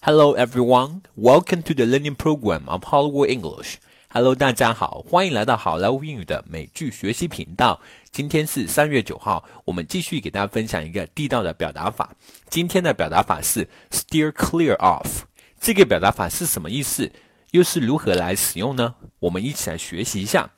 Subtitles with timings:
[0.00, 3.75] Hello everyone, welcome to the learning program of Hollywood English.
[4.09, 7.79] Hello，大家好，欢迎来到好莱坞英语的美剧学习频道。
[8.11, 12.15] 今天是三月九号，我们继续给大家分享一个地道的表达法。
[12.49, 15.23] 今天的表达法是 steer clear of。
[15.59, 17.11] 这个表达法是什么意思？
[17.51, 18.95] 又是如何来使用呢？
[19.19, 20.51] 我们一起来学习一下。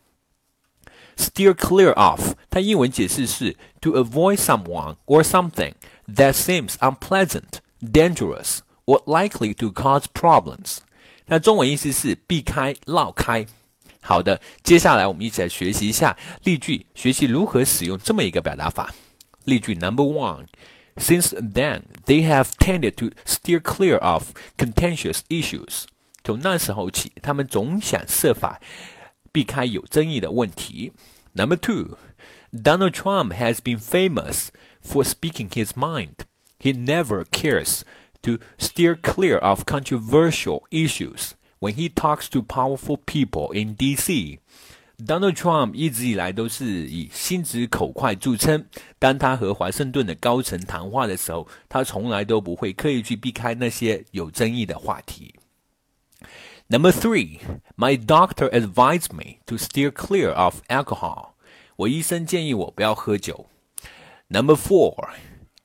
[1.15, 5.73] Steer clear of，它英文解释是 to avoid someone or something
[6.07, 10.78] that seems unpleasant, dangerous, or likely to cause problems。
[11.26, 13.46] 那中文意思是避开、绕开。
[14.00, 18.94] 好的，接下来我们一起来学习一下例句，学习如何使用这么一个表达法。
[19.44, 25.84] 例句 Number one。Since then, they have tended to steer clear of contentious issues.
[26.24, 28.60] 从那时候起，他们总想设法
[29.30, 30.92] 避开有争议的问题。
[31.34, 31.96] Number two,
[32.52, 34.48] Donald Trump has been famous
[34.82, 36.14] for speaking his mind.
[36.58, 37.82] He never cares
[38.22, 44.40] to steer clear of controversial issues when he talks to powerful people in D.C.
[44.98, 48.66] Donald Trump 一直以来都是以心直口快着称。
[48.98, 55.34] 当他和华盛顿的高层谈话的时候，他从来都不会刻意去避开那些有争议的话题。
[56.66, 57.38] Number three,
[57.76, 61.30] my doctor advised me to steer clear of alcohol.
[61.76, 63.46] 我医生建议我不要喝酒。
[64.26, 65.10] Number four.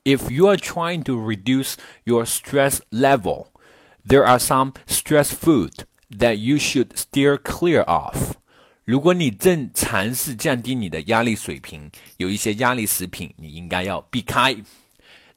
[0.08, 3.48] If you are trying to reduce your stress level,
[4.06, 8.36] there are some stress food that you should steer clear of.
[8.84, 14.58] 如果你正尝试降低你的压力水平，有一些压力食品你应该要避开。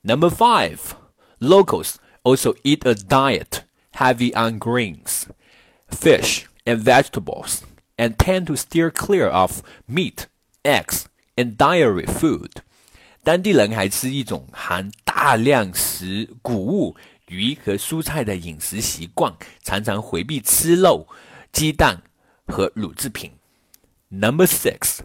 [0.02, 0.78] Number five,
[1.38, 3.60] locals also eat a diet
[3.92, 5.26] heavy on greens,
[5.88, 7.60] fish, and vegetables,
[7.96, 10.26] and tend to steer clear of meat,
[10.64, 11.04] eggs,
[11.36, 12.62] and dairy food.
[13.22, 16.96] 当地人还吃一种含大量食谷物、
[17.28, 21.08] 鱼和蔬菜的饮食习惯，常常回避吃肉、
[21.52, 22.02] 鸡蛋
[22.46, 23.32] 和乳制品。
[24.08, 25.00] Number six,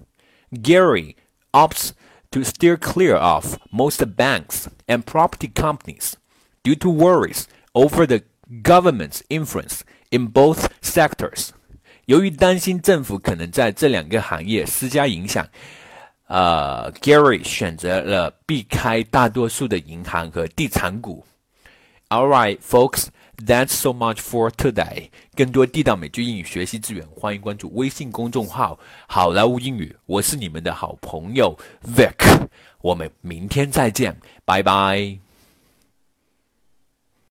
[0.51, 1.15] Gary
[1.51, 1.91] opts
[2.29, 6.13] to steer clear of most banks and property companies
[6.61, 8.21] due to worries over the
[8.61, 9.79] government's influence
[10.11, 11.49] in both sectors.
[12.05, 15.47] 由于担心政府可能在这两个行业施加影响，
[16.26, 21.24] 呃，Gary 选择了避开大多数的银行和地产股。
[22.08, 23.06] All right, folks,
[23.44, 25.10] that's so much for today.
[25.34, 28.78] 更多地道美剧英语学习资源，欢迎关注微信公众号
[29.08, 29.96] “好莱坞英语”。
[30.06, 32.48] 我是你们的好朋友 Vic，
[32.80, 35.25] 我们明天再见，拜拜。